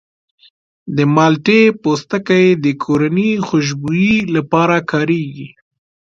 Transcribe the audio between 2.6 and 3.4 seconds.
د کورني